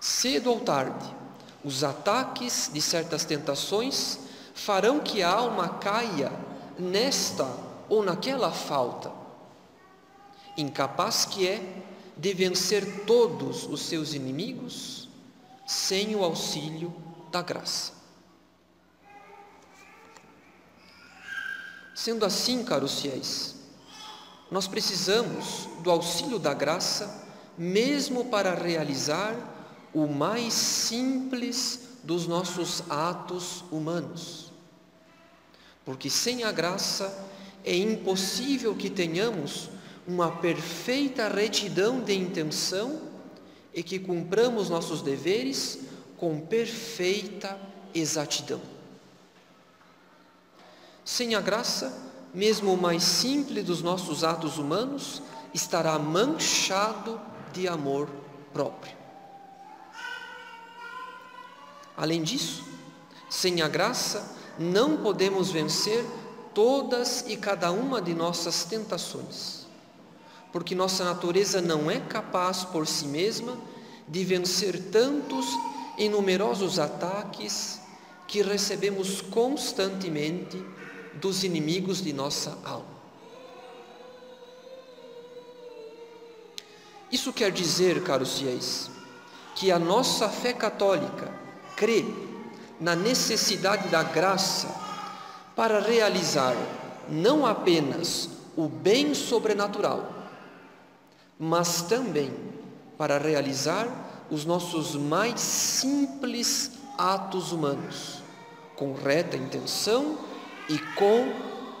Cedo 0.00 0.50
ou 0.50 0.60
tarde, 0.60 1.14
os 1.64 1.84
ataques 1.84 2.70
de 2.72 2.82
certas 2.82 3.24
tentações 3.24 4.18
farão 4.54 5.00
que 5.00 5.22
a 5.22 5.30
alma 5.30 5.78
caia 5.78 6.32
nesta 6.78 7.48
ou 7.88 8.02
naquela 8.02 8.50
falta, 8.50 9.12
incapaz 10.56 11.24
que 11.24 11.46
é 11.46 11.82
de 12.16 12.34
vencer 12.34 13.04
todos 13.04 13.64
os 13.64 13.82
seus 13.82 14.12
inimigos 14.12 15.08
sem 15.66 16.14
o 16.14 16.24
auxílio 16.24 16.94
da 17.30 17.40
graça. 17.40 17.92
Sendo 21.94 22.24
assim, 22.24 22.64
caros 22.64 23.00
fiéis, 23.00 23.54
nós 24.52 24.68
precisamos 24.68 25.66
do 25.82 25.90
auxílio 25.90 26.38
da 26.38 26.52
graça, 26.52 27.26
mesmo 27.56 28.26
para 28.26 28.54
realizar 28.54 29.34
o 29.94 30.06
mais 30.06 30.52
simples 30.52 31.80
dos 32.04 32.26
nossos 32.26 32.82
atos 32.90 33.64
humanos. 33.72 34.52
Porque 35.86 36.10
sem 36.10 36.44
a 36.44 36.52
graça 36.52 37.26
é 37.64 37.74
impossível 37.74 38.76
que 38.76 38.90
tenhamos 38.90 39.70
uma 40.06 40.30
perfeita 40.30 41.28
retidão 41.28 42.02
de 42.02 42.12
intenção 42.12 43.00
e 43.72 43.82
que 43.82 43.98
cumpramos 43.98 44.68
nossos 44.68 45.00
deveres 45.00 45.78
com 46.18 46.38
perfeita 46.38 47.58
exatidão. 47.94 48.60
Sem 51.02 51.34
a 51.34 51.40
graça, 51.40 52.11
mesmo 52.34 52.72
o 52.72 52.80
mais 52.80 53.02
simples 53.02 53.64
dos 53.64 53.82
nossos 53.82 54.24
atos 54.24 54.58
humanos, 54.58 55.22
estará 55.52 55.98
manchado 55.98 57.20
de 57.52 57.68
amor 57.68 58.08
próprio. 58.52 58.96
Além 61.96 62.22
disso, 62.22 62.64
sem 63.28 63.60
a 63.60 63.68
graça, 63.68 64.36
não 64.58 64.96
podemos 64.98 65.50
vencer 65.50 66.04
todas 66.54 67.24
e 67.26 67.36
cada 67.36 67.70
uma 67.70 68.00
de 68.00 68.14
nossas 68.14 68.64
tentações, 68.64 69.66
porque 70.52 70.74
nossa 70.74 71.04
natureza 71.04 71.60
não 71.60 71.90
é 71.90 72.00
capaz 72.00 72.64
por 72.64 72.86
si 72.86 73.06
mesma 73.06 73.56
de 74.08 74.24
vencer 74.24 74.90
tantos 74.90 75.46
e 75.98 76.08
numerosos 76.08 76.78
ataques 76.78 77.80
que 78.26 78.42
recebemos 78.42 79.20
constantemente 79.20 80.62
dos 81.14 81.44
inimigos 81.44 82.02
de 82.02 82.12
nossa 82.12 82.58
alma. 82.64 82.92
Isso 87.10 87.32
quer 87.32 87.52
dizer, 87.52 88.02
caros 88.02 88.38
fiéis, 88.38 88.90
que 89.54 89.70
a 89.70 89.78
nossa 89.78 90.28
fé 90.28 90.52
católica 90.52 91.30
crê 91.76 92.04
na 92.80 92.96
necessidade 92.96 93.88
da 93.88 94.02
graça 94.02 94.74
para 95.54 95.78
realizar 95.78 96.56
não 97.08 97.44
apenas 97.44 98.30
o 98.56 98.66
bem 98.68 99.14
sobrenatural, 99.14 100.10
mas 101.38 101.82
também 101.82 102.32
para 102.96 103.18
realizar 103.18 103.88
os 104.30 104.44
nossos 104.44 104.94
mais 104.94 105.40
simples 105.40 106.72
atos 106.96 107.52
humanos, 107.52 108.22
com 108.76 108.94
reta 108.94 109.36
intenção 109.36 110.31
e 110.68 110.78
com 110.94 111.32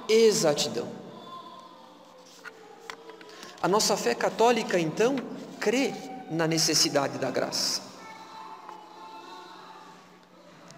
exatidão. 0.08 0.88
A 3.62 3.68
nossa 3.68 3.96
fé 3.96 4.14
católica, 4.14 4.78
então, 4.78 5.16
crê 5.60 5.94
na 6.30 6.46
necessidade 6.46 7.18
da 7.18 7.30
graça. 7.30 7.82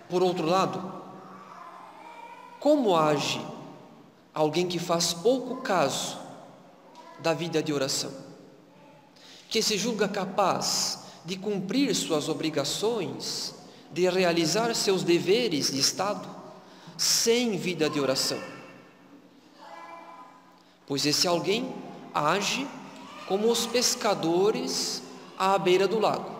Por 0.09 0.23
outro 0.23 0.47
lado, 0.47 1.03
como 2.61 2.95
age 2.95 3.41
alguém 4.35 4.67
que 4.67 4.79
faz 4.79 5.13
pouco 5.13 5.57
caso 5.63 6.19
da 7.21 7.33
vida 7.33 7.63
de 7.63 7.73
oração? 7.73 8.13
Que 9.49 9.63
se 9.63 9.79
julga 9.79 10.09
capaz 10.09 11.05
de 11.25 11.37
cumprir 11.37 11.95
suas 11.95 12.29
obrigações, 12.29 13.55
de 13.91 14.09
realizar 14.11 14.75
seus 14.75 15.03
deveres 15.03 15.73
de 15.73 15.79
Estado, 15.79 16.29
sem 16.97 17.57
vida 17.57 17.89
de 17.89 18.01
oração? 18.01 18.39
Pois 20.87 21.07
esse 21.07 21.27
alguém 21.27 21.75
age 22.15 22.67
como 23.27 23.51
os 23.51 23.67
pescadores 23.67 25.03
à 25.39 25.57
beira 25.59 25.89
do 25.89 25.99
lago. 25.99 26.33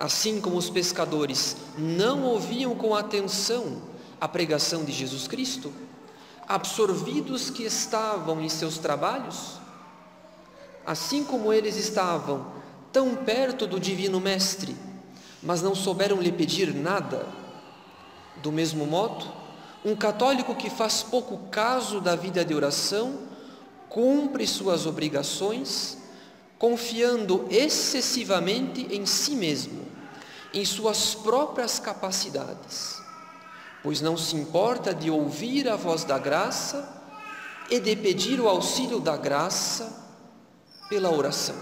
Assim 0.00 0.40
como 0.40 0.56
os 0.56 0.68
pescadores 0.68 1.56
não 1.78 2.24
ouviam 2.24 2.74
com 2.74 2.94
atenção 2.94 3.82
a 4.20 4.26
pregação 4.26 4.84
de 4.84 4.92
Jesus 4.92 5.28
Cristo, 5.28 5.72
absorvidos 6.48 7.50
que 7.50 7.62
estavam 7.62 8.40
em 8.40 8.48
seus 8.48 8.78
trabalhos, 8.78 9.60
assim 10.84 11.22
como 11.22 11.52
eles 11.52 11.76
estavam 11.76 12.46
tão 12.92 13.14
perto 13.16 13.66
do 13.66 13.78
Divino 13.78 14.20
Mestre, 14.20 14.76
mas 15.42 15.62
não 15.62 15.74
souberam 15.74 16.20
lhe 16.20 16.32
pedir 16.32 16.74
nada, 16.74 17.26
do 18.36 18.52
mesmo 18.52 18.86
modo, 18.86 19.26
um 19.84 19.96
católico 19.96 20.54
que 20.54 20.70
faz 20.70 21.02
pouco 21.02 21.38
caso 21.50 22.00
da 22.00 22.14
vida 22.14 22.44
de 22.44 22.54
oração, 22.54 23.18
cumpre 23.88 24.46
suas 24.46 24.86
obrigações, 24.86 25.98
confiando 26.58 27.46
excessivamente 27.50 28.86
em 28.94 29.04
si 29.04 29.32
mesmo, 29.32 29.84
em 30.54 30.64
suas 30.64 31.14
próprias 31.14 31.78
capacidades, 31.78 33.02
pois 33.82 34.00
não 34.00 34.16
se 34.16 34.36
importa 34.36 34.94
de 34.94 35.10
ouvir 35.10 35.68
a 35.68 35.76
voz 35.76 36.04
da 36.04 36.18
graça 36.18 37.02
e 37.68 37.80
de 37.80 37.96
pedir 37.96 38.40
o 38.40 38.48
auxílio 38.48 39.00
da 39.00 39.16
graça 39.16 40.00
pela 40.88 41.10
oração. 41.10 41.56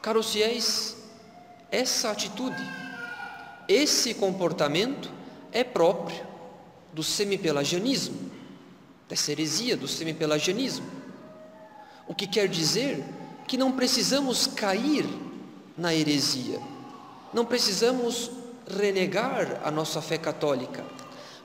Caros 0.00 0.32
fiéis, 0.32 0.96
essa 1.70 2.10
atitude, 2.10 2.62
esse 3.68 4.14
comportamento 4.14 5.10
é 5.52 5.62
próprio 5.62 6.26
do 6.92 7.02
semipelagianismo, 7.02 8.30
dessa 9.08 9.30
heresia 9.30 9.76
do 9.76 9.86
semipelagianismo. 9.86 10.86
O 12.08 12.14
que 12.14 12.26
quer 12.26 12.48
dizer 12.48 13.04
que 13.46 13.56
não 13.56 13.72
precisamos 13.72 14.46
cair 14.46 15.06
na 15.76 15.94
heresia, 15.94 16.60
não 17.32 17.44
precisamos 17.44 18.30
renegar 18.66 19.60
a 19.64 19.70
nossa 19.70 20.02
fé 20.02 20.18
católica 20.18 20.84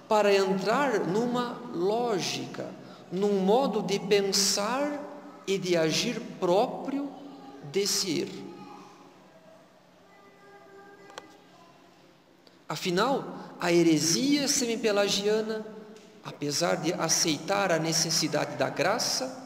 para 0.08 0.34
entrar 0.34 1.00
numa 1.00 1.60
lógica, 1.74 2.70
num 3.12 3.40
modo 3.40 3.82
de 3.82 4.00
pensar 4.00 5.02
e 5.48 5.58
de 5.58 5.76
agir 5.78 6.20
próprio 6.40 7.10
desse 7.72 8.20
erro. 8.22 8.45
Afinal, 12.68 13.24
a 13.60 13.72
heresia 13.72 14.48
semipelagiana, 14.48 15.66
apesar 16.24 16.76
de 16.78 16.94
aceitar 16.94 17.72
a 17.72 17.78
necessidade 17.78 18.58
da 18.58 18.70
graça, 18.70 19.44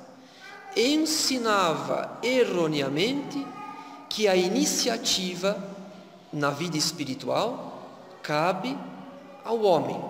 ensinava 0.75 2.17
erroneamente 2.23 3.45
que 4.07 4.27
a 4.27 4.35
iniciativa 4.35 5.61
na 6.31 6.49
vida 6.49 6.77
espiritual 6.77 7.83
cabe 8.23 8.77
ao 9.43 9.61
homem. 9.63 10.01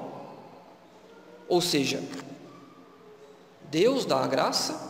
Ou 1.47 1.61
seja, 1.61 2.03
Deus 3.71 4.05
dá 4.05 4.23
a 4.23 4.27
graça, 4.27 4.89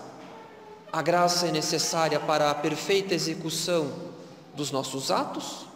a 0.91 1.01
graça 1.01 1.47
é 1.47 1.51
necessária 1.51 2.19
para 2.19 2.51
a 2.51 2.55
perfeita 2.55 3.13
execução 3.13 3.91
dos 4.55 4.71
nossos 4.71 5.11
atos, 5.11 5.68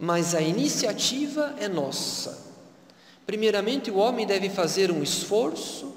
mas 0.00 0.34
a 0.34 0.40
iniciativa 0.40 1.54
é 1.58 1.68
nossa. 1.68 2.48
Primeiramente, 3.26 3.90
o 3.90 3.96
homem 3.96 4.26
deve 4.26 4.48
fazer 4.48 4.90
um 4.90 5.02
esforço, 5.02 5.94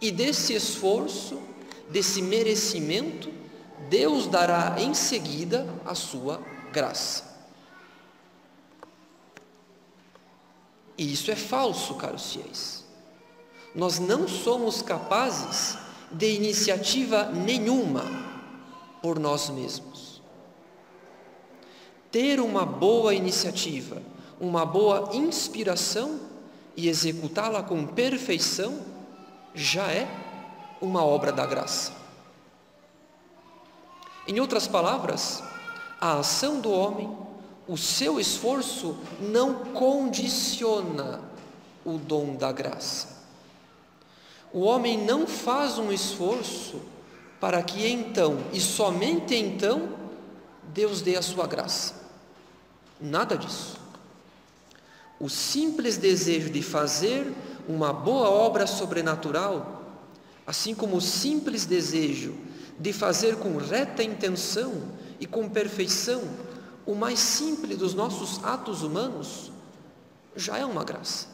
e 0.00 0.12
desse 0.12 0.54
esforço, 0.54 1.40
desse 1.90 2.22
merecimento, 2.22 3.30
Deus 3.90 4.28
dará 4.28 4.76
em 4.78 4.94
seguida 4.94 5.66
a 5.84 5.94
sua 5.94 6.40
graça. 6.72 7.32
E 10.96 11.12
isso 11.12 11.30
é 11.30 11.36
falso, 11.36 11.96
caros 11.96 12.32
fiéis. 12.32 12.84
Nós 13.74 13.98
não 13.98 14.28
somos 14.28 14.82
capazes 14.82 15.76
de 16.12 16.32
iniciativa 16.32 17.24
nenhuma 17.32 18.04
por 19.02 19.18
nós 19.18 19.50
mesmos. 19.50 19.91
Ter 22.12 22.38
uma 22.38 22.66
boa 22.66 23.14
iniciativa, 23.14 24.02
uma 24.38 24.66
boa 24.66 25.08
inspiração 25.14 26.20
e 26.76 26.88
executá-la 26.88 27.62
com 27.62 27.86
perfeição 27.86 28.80
já 29.54 29.90
é 29.90 30.06
uma 30.78 31.02
obra 31.02 31.32
da 31.32 31.46
graça. 31.46 31.92
Em 34.28 34.38
outras 34.40 34.68
palavras, 34.68 35.42
a 35.98 36.18
ação 36.18 36.60
do 36.60 36.70
homem, 36.70 37.10
o 37.66 37.78
seu 37.78 38.20
esforço 38.20 38.96
não 39.18 39.64
condiciona 39.72 41.20
o 41.82 41.92
dom 41.96 42.36
da 42.36 42.52
graça. 42.52 43.22
O 44.52 44.60
homem 44.60 44.98
não 44.98 45.26
faz 45.26 45.78
um 45.78 45.90
esforço 45.90 46.82
para 47.40 47.62
que 47.62 47.88
então 47.88 48.38
e 48.52 48.60
somente 48.60 49.34
então 49.34 49.88
Deus 50.74 51.00
dê 51.00 51.16
a 51.16 51.22
sua 51.22 51.46
graça. 51.46 52.01
Nada 53.02 53.36
disso. 53.36 53.80
O 55.18 55.28
simples 55.28 55.96
desejo 55.96 56.50
de 56.50 56.62
fazer 56.62 57.32
uma 57.68 57.92
boa 57.92 58.30
obra 58.30 58.64
sobrenatural, 58.64 59.82
assim 60.46 60.72
como 60.72 60.96
o 60.96 61.00
simples 61.00 61.66
desejo 61.66 62.34
de 62.78 62.92
fazer 62.92 63.36
com 63.36 63.56
reta 63.56 64.04
intenção 64.04 64.92
e 65.18 65.26
com 65.26 65.48
perfeição 65.48 66.22
o 66.86 66.94
mais 66.94 67.18
simples 67.18 67.78
dos 67.78 67.94
nossos 67.94 68.42
atos 68.44 68.82
humanos, 68.82 69.52
já 70.34 70.58
é 70.58 70.64
uma 70.64 70.84
graça. 70.84 71.26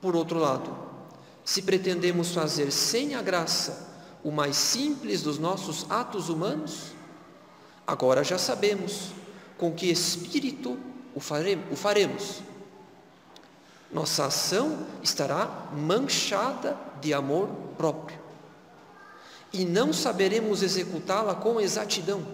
Por 0.00 0.16
outro 0.16 0.38
lado, 0.38 0.76
se 1.44 1.62
pretendemos 1.62 2.32
fazer 2.32 2.70
sem 2.70 3.14
a 3.14 3.22
graça 3.22 3.88
o 4.22 4.30
mais 4.30 4.56
simples 4.56 5.22
dos 5.22 5.38
nossos 5.38 5.88
atos 5.90 6.28
humanos, 6.28 6.92
agora 7.90 8.22
já 8.22 8.38
sabemos 8.38 9.10
com 9.58 9.72
que 9.72 9.90
espírito 9.90 10.78
o 11.12 11.20
faremos. 11.20 12.40
Nossa 13.92 14.26
ação 14.26 14.86
estará 15.02 15.68
manchada 15.72 16.78
de 17.00 17.12
amor 17.12 17.48
próprio 17.76 18.16
e 19.52 19.64
não 19.64 19.92
saberemos 19.92 20.62
executá-la 20.62 21.34
com 21.34 21.60
exatidão, 21.60 22.24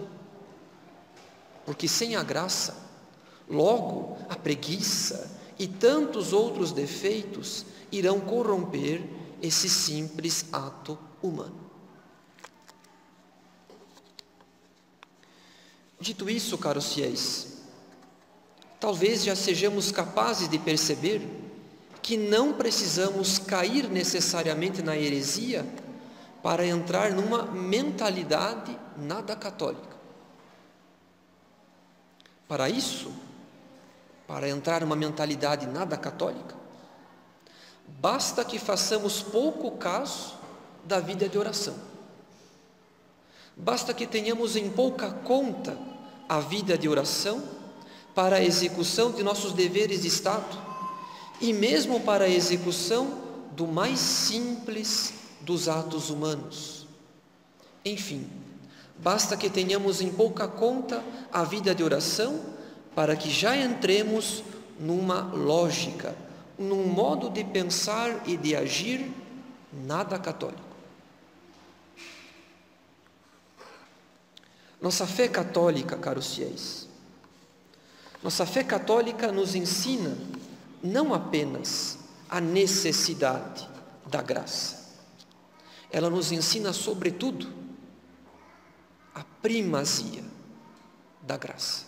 porque 1.65 1.87
sem 1.87 2.15
a 2.15 2.21
graça, 2.21 2.77
logo 3.49 4.15
a 4.29 4.35
preguiça 4.35 5.35
e 5.57 5.67
tantos 5.67 6.33
outros 6.33 6.71
defeitos 6.71 7.65
irão 7.91 8.19
corromper 8.19 9.03
esse 9.41 9.67
simples 9.67 10.45
ato 10.51 10.99
humano. 11.19 11.66
Dito 16.07 16.29
isso, 16.29 16.57
caros 16.57 16.93
fiéis, 16.93 17.57
talvez 18.79 19.25
já 19.25 19.35
sejamos 19.35 19.91
capazes 19.91 20.47
de 20.47 20.57
perceber 20.57 21.21
que 22.01 22.15
não 22.15 22.53
precisamos 22.53 23.37
cair 23.37 23.89
necessariamente 23.89 24.81
na 24.81 24.95
heresia 24.95 25.67
para 26.41 26.65
entrar 26.65 27.11
numa 27.11 27.43
mentalidade 27.43 28.79
nada 28.95 29.35
católica. 29.35 29.97
Para 32.47 32.69
isso, 32.69 33.11
para 34.25 34.47
entrar 34.47 34.79
numa 34.79 34.95
mentalidade 34.95 35.67
nada 35.67 35.97
católica, 35.97 36.55
basta 37.85 38.45
que 38.45 38.57
façamos 38.57 39.21
pouco 39.21 39.71
caso 39.71 40.35
da 40.85 41.01
vida 41.01 41.27
de 41.27 41.37
oração. 41.37 41.75
Basta 43.57 43.93
que 43.93 44.07
tenhamos 44.07 44.55
em 44.55 44.69
pouca 44.69 45.11
conta 45.11 45.96
a 46.27 46.39
vida 46.39 46.77
de 46.77 46.89
oração 46.89 47.43
para 48.13 48.37
a 48.37 48.43
execução 48.43 49.11
de 49.11 49.23
nossos 49.23 49.53
deveres 49.53 50.01
de 50.01 50.07
Estado 50.07 50.57
e 51.39 51.53
mesmo 51.53 51.99
para 52.01 52.25
a 52.25 52.29
execução 52.29 53.19
do 53.55 53.67
mais 53.67 53.99
simples 53.99 55.13
dos 55.41 55.69
atos 55.69 56.09
humanos. 56.09 56.87
Enfim, 57.85 58.27
basta 58.97 59.37
que 59.37 59.49
tenhamos 59.49 60.01
em 60.01 60.09
pouca 60.09 60.47
conta 60.47 61.03
a 61.31 61.43
vida 61.43 61.73
de 61.73 61.83
oração 61.83 62.39
para 62.95 63.15
que 63.15 63.29
já 63.29 63.55
entremos 63.55 64.43
numa 64.79 65.21
lógica, 65.21 66.15
num 66.57 66.87
modo 66.87 67.29
de 67.29 67.43
pensar 67.43 68.23
e 68.27 68.35
de 68.35 68.55
agir 68.55 69.11
nada 69.71 70.17
católico. 70.17 70.66
Nossa 74.81 75.07
fé 75.07 75.27
católica, 75.27 75.97
caros 75.97 76.35
fiéis, 76.35 76.87
nossa 78.23 78.45
fé 78.45 78.63
católica 78.63 79.31
nos 79.31 79.55
ensina 79.55 80.17
não 80.83 81.13
apenas 81.13 81.99
a 82.29 82.39
necessidade 82.41 83.67
da 84.05 84.21
graça, 84.21 84.95
ela 85.91 86.09
nos 86.09 86.31
ensina, 86.31 86.73
sobretudo, 86.73 87.47
a 89.15 89.23
primazia 89.41 90.23
da 91.21 91.37
graça. 91.37 91.85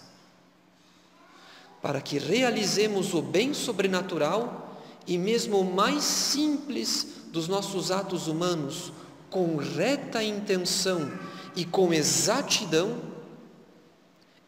Para 1.81 2.01
que 2.01 2.17
realizemos 2.17 3.13
o 3.13 3.21
bem 3.21 3.53
sobrenatural 3.53 4.81
e 5.05 5.17
mesmo 5.17 5.59
o 5.59 5.75
mais 5.75 6.03
simples 6.03 7.07
dos 7.27 7.47
nossos 7.47 7.91
atos 7.91 8.27
humanos 8.27 8.91
com 9.29 9.57
reta 9.57 10.23
intenção 10.23 11.11
e 11.55 11.65
com 11.65 11.93
exatidão, 11.93 13.01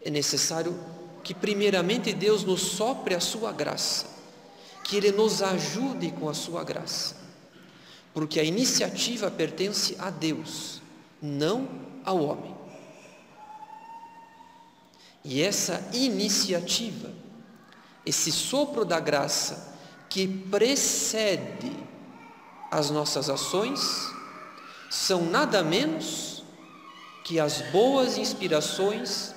é 0.04 0.10
necessário 0.10 0.78
que, 1.24 1.34
primeiramente, 1.34 2.14
Deus 2.14 2.44
nos 2.44 2.62
sopre 2.62 3.14
a 3.14 3.20
sua 3.20 3.52
graça, 3.52 4.06
que 4.84 4.96
Ele 4.96 5.12
nos 5.12 5.42
ajude 5.42 6.12
com 6.12 6.28
a 6.30 6.34
sua 6.34 6.64
graça, 6.64 7.16
porque 8.14 8.40
a 8.40 8.44
iniciativa 8.44 9.30
pertence 9.30 9.96
a 10.00 10.10
Deus, 10.10 10.82
não 11.22 11.68
ao 12.04 12.24
homem. 12.24 12.56
E 15.24 15.42
essa 15.42 15.88
iniciativa, 15.94 17.14
esse 18.06 18.32
sopro 18.32 18.84
da 18.84 19.00
graça 19.00 19.78
que 20.10 20.28
precede 20.28 21.72
as 22.72 22.90
nossas 22.90 23.30
ações, 23.30 23.80
são 24.90 25.26
nada 25.26 25.64
menos 25.64 26.31
que 27.32 27.40
as 27.40 27.62
boas 27.72 28.18
inspirações 28.18 29.34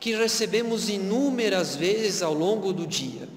que 0.00 0.16
recebemos 0.16 0.88
inúmeras 0.88 1.76
vezes 1.76 2.22
ao 2.22 2.32
longo 2.32 2.72
do 2.72 2.86
dia, 2.86 3.28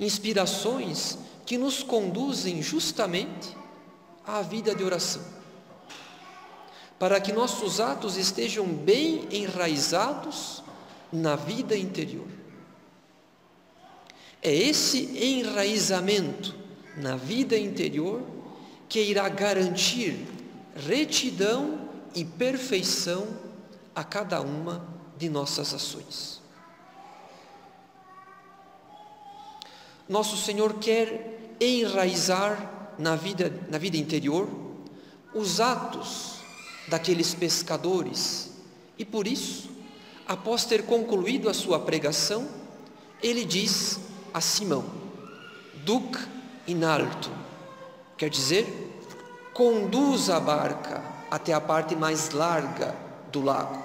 inspirações 0.00 1.16
que 1.46 1.56
nos 1.56 1.80
conduzem 1.80 2.60
justamente 2.60 3.56
à 4.26 4.42
vida 4.42 4.74
de 4.74 4.82
oração, 4.82 5.22
para 6.98 7.20
que 7.20 7.32
nossos 7.32 7.78
atos 7.78 8.16
estejam 8.16 8.66
bem 8.66 9.28
enraizados 9.30 10.64
na 11.12 11.36
vida 11.36 11.76
interior. 11.76 12.26
É 14.42 14.52
esse 14.52 15.04
enraizamento 15.24 16.52
na 16.96 17.14
vida 17.14 17.56
interior 17.56 18.22
que 18.88 19.00
irá 19.00 19.28
garantir 19.28 20.16
retidão 20.74 21.83
e 22.14 22.24
perfeição 22.24 23.26
a 23.94 24.04
cada 24.04 24.40
uma 24.40 24.86
de 25.18 25.28
nossas 25.28 25.72
ações. 25.74 26.40
Nosso 30.08 30.36
Senhor 30.36 30.74
quer 30.74 31.56
enraizar 31.60 32.94
na 32.98 33.16
vida, 33.16 33.52
na 33.70 33.78
vida 33.78 33.96
interior 33.96 34.48
os 35.34 35.60
atos 35.60 36.34
daqueles 36.88 37.34
pescadores 37.34 38.50
e 38.98 39.04
por 39.04 39.26
isso, 39.26 39.70
após 40.26 40.64
ter 40.64 40.84
concluído 40.84 41.48
a 41.48 41.54
sua 41.54 41.80
pregação, 41.80 42.48
ele 43.22 43.44
diz 43.44 43.98
a 44.32 44.40
Simão: 44.40 44.84
Duc 45.84 46.16
in 46.68 46.84
alto, 46.84 47.30
quer 48.16 48.30
dizer, 48.30 48.66
conduz 49.52 50.30
a 50.30 50.38
barca 50.38 51.03
até 51.34 51.52
a 51.52 51.60
parte 51.60 51.96
mais 51.96 52.30
larga 52.30 52.94
do 53.32 53.42
lago. 53.42 53.82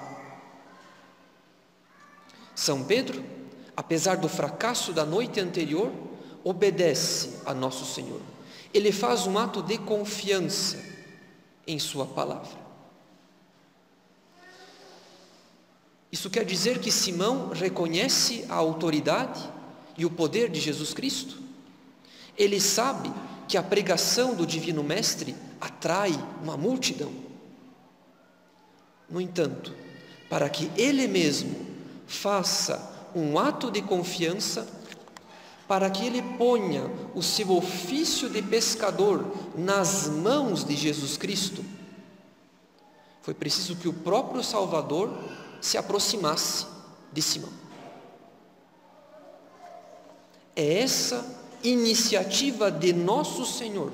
São 2.54 2.84
Pedro, 2.84 3.24
apesar 3.76 4.18
do 4.18 4.28
fracasso 4.28 4.92
da 4.92 5.04
noite 5.04 5.40
anterior, 5.40 5.90
obedece 6.44 7.40
a 7.44 7.52
Nosso 7.52 7.84
Senhor. 7.84 8.20
Ele 8.72 8.92
faz 8.92 9.26
um 9.26 9.36
ato 9.36 9.64
de 9.64 9.78
confiança 9.78 10.78
em 11.66 11.76
Sua 11.80 12.06
palavra. 12.06 12.56
Isso 16.12 16.30
quer 16.30 16.44
dizer 16.44 16.78
que 16.78 16.92
Simão 16.92 17.48
reconhece 17.48 18.46
a 18.48 18.54
autoridade 18.54 19.50
e 19.98 20.06
o 20.06 20.10
poder 20.10 20.50
de 20.50 20.60
Jesus 20.60 20.94
Cristo? 20.94 21.42
Ele 22.38 22.60
sabe 22.60 23.12
que 23.48 23.58
a 23.58 23.62
pregação 23.62 24.36
do 24.36 24.46
Divino 24.46 24.84
Mestre 24.84 25.34
atrai 25.60 26.12
uma 26.40 26.56
multidão. 26.56 27.29
No 29.10 29.20
entanto, 29.20 29.74
para 30.28 30.48
que 30.48 30.70
ele 30.76 31.08
mesmo 31.08 31.66
faça 32.06 33.10
um 33.14 33.38
ato 33.38 33.70
de 33.70 33.82
confiança, 33.82 34.68
para 35.66 35.90
que 35.90 36.06
ele 36.06 36.22
ponha 36.36 36.84
o 37.14 37.22
seu 37.22 37.50
ofício 37.50 38.28
de 38.28 38.40
pescador 38.40 39.26
nas 39.56 40.08
mãos 40.08 40.64
de 40.64 40.76
Jesus 40.76 41.16
Cristo, 41.16 41.64
foi 43.22 43.34
preciso 43.34 43.76
que 43.76 43.88
o 43.88 43.92
próprio 43.92 44.42
Salvador 44.42 45.12
se 45.60 45.76
aproximasse 45.76 46.66
de 47.12 47.20
Simão. 47.20 47.52
É 50.56 50.80
essa 50.80 51.24
iniciativa 51.62 52.70
de 52.70 52.92
nosso 52.92 53.44
Senhor, 53.44 53.92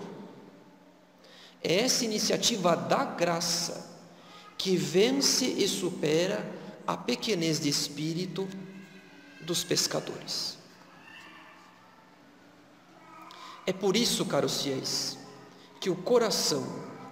é 1.63 1.81
essa 1.81 2.05
iniciativa 2.05 2.77
da 2.77 3.05
graça 3.05 3.96
que 4.59 4.77
vence 4.77 5.45
e 5.45 5.69
supera 5.69 6.45
a 6.87 6.97
pequenez 6.97 7.61
de 7.61 7.69
espírito 7.69 8.49
dos 9.41 9.65
pescadores. 9.65 10.57
É 13.67 13.73
por 13.73 13.97
isso, 13.97 14.25
caros 14.25 14.63
fiéis, 14.63 15.19
que 15.81 15.91
o 15.91 15.97
coração, 15.97 16.65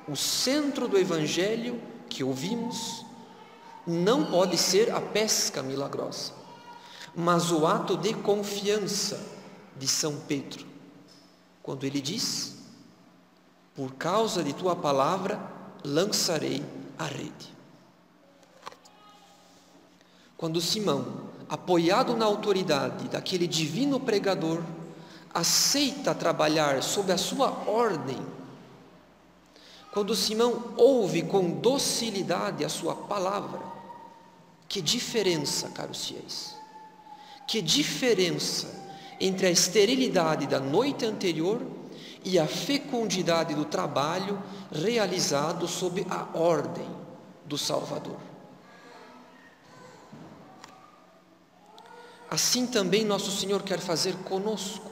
o 0.08 0.14
centro 0.14 0.86
do 0.86 0.96
Evangelho 0.96 1.80
que 2.08 2.22
ouvimos, 2.22 3.04
não 3.86 4.24
pode 4.26 4.56
ser 4.56 4.90
a 4.92 5.00
pesca 5.00 5.62
milagrosa, 5.62 6.32
mas 7.14 7.50
o 7.50 7.66
ato 7.66 7.96
de 7.96 8.14
confiança 8.14 9.20
de 9.76 9.86
São 9.88 10.16
Pedro, 10.20 10.64
quando 11.62 11.84
ele 11.84 12.00
diz: 12.00 12.56
Por 13.74 13.94
causa 13.94 14.42
de 14.42 14.52
tua 14.52 14.76
palavra 14.76 15.40
lançarei 15.84 16.64
a 16.98 17.04
rede. 17.04 17.54
Quando 20.36 20.60
Simão, 20.60 21.30
apoiado 21.48 22.16
na 22.16 22.24
autoridade 22.24 23.08
daquele 23.08 23.46
divino 23.46 24.00
pregador, 24.00 24.62
aceita 25.32 26.14
trabalhar 26.14 26.82
sob 26.82 27.12
a 27.12 27.18
sua 27.18 27.50
ordem, 27.68 28.18
quando 29.92 30.14
Simão 30.14 30.74
ouve 30.76 31.22
com 31.22 31.50
docilidade 31.52 32.64
a 32.64 32.68
sua 32.68 32.94
palavra, 32.94 33.60
que 34.68 34.80
diferença, 34.82 35.68
caros 35.68 36.06
fiéis, 36.06 36.56
que 37.46 37.62
diferença 37.62 38.82
entre 39.20 39.46
a 39.46 39.50
esterilidade 39.50 40.46
da 40.46 40.58
noite 40.58 41.04
anterior 41.04 41.62
e 42.24 42.38
a 42.38 42.46
fecundidade 42.46 43.54
do 43.54 43.66
trabalho 43.66 44.42
realizado 44.72 45.68
sob 45.68 46.06
a 46.08 46.26
ordem 46.36 46.88
do 47.44 47.58
Salvador. 47.58 48.16
Assim 52.30 52.66
também 52.66 53.04
nosso 53.04 53.30
Senhor 53.30 53.62
quer 53.62 53.78
fazer 53.78 54.16
conosco. 54.24 54.90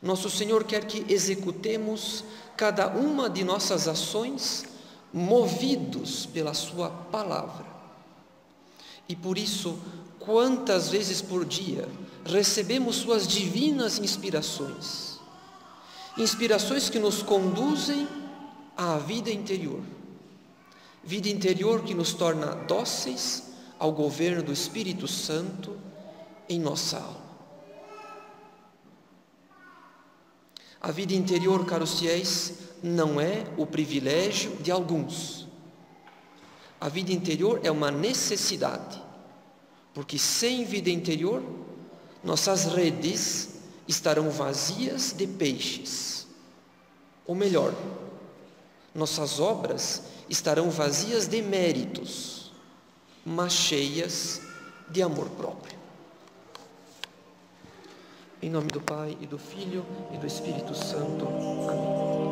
Nosso 0.00 0.30
Senhor 0.30 0.64
quer 0.64 0.86
que 0.86 1.04
executemos 1.12 2.24
cada 2.56 2.86
uma 2.88 3.28
de 3.28 3.42
nossas 3.42 3.88
ações 3.88 4.64
movidos 5.12 6.24
pela 6.26 6.54
Sua 6.54 6.88
palavra. 6.88 7.66
E 9.08 9.16
por 9.16 9.36
isso, 9.36 9.78
quantas 10.20 10.88
vezes 10.88 11.20
por 11.20 11.44
dia 11.44 11.88
recebemos 12.24 12.96
Suas 12.96 13.26
divinas 13.26 13.98
inspirações 13.98 15.09
inspirações 16.22 16.88
que 16.88 16.98
nos 16.98 17.22
conduzem 17.22 18.06
à 18.76 18.98
vida 18.98 19.30
interior. 19.30 19.80
Vida 21.02 21.28
interior 21.28 21.82
que 21.82 21.94
nos 21.94 22.12
torna 22.12 22.54
dóceis 22.54 23.50
ao 23.78 23.92
governo 23.92 24.42
do 24.42 24.52
Espírito 24.52 25.08
Santo 25.08 25.78
em 26.48 26.60
nossa 26.60 26.98
alma. 26.98 27.30
A 30.80 30.90
vida 30.90 31.12
interior, 31.12 31.64
caros 31.66 31.98
fiéis, 31.98 32.54
não 32.82 33.20
é 33.20 33.44
o 33.56 33.66
privilégio 33.66 34.56
de 34.56 34.70
alguns. 34.70 35.46
A 36.80 36.88
vida 36.88 37.12
interior 37.12 37.60
é 37.62 37.70
uma 37.70 37.90
necessidade, 37.90 39.00
porque 39.92 40.18
sem 40.18 40.64
vida 40.64 40.88
interior, 40.88 41.42
nossas 42.24 42.64
redes 42.64 43.49
estarão 43.90 44.30
vazias 44.30 45.12
de 45.12 45.26
peixes. 45.26 46.26
Ou 47.26 47.34
melhor, 47.34 47.74
nossas 48.94 49.40
obras 49.40 50.02
estarão 50.28 50.70
vazias 50.70 51.26
de 51.26 51.42
méritos, 51.42 52.52
mas 53.24 53.52
cheias 53.52 54.40
de 54.88 55.02
amor 55.02 55.28
próprio. 55.30 55.78
Em 58.40 58.48
nome 58.48 58.68
do 58.68 58.80
Pai 58.80 59.18
e 59.20 59.26
do 59.26 59.38
Filho 59.38 59.84
e 60.14 60.16
do 60.16 60.26
Espírito 60.26 60.74
Santo. 60.74 61.26
Amém. 61.68 62.29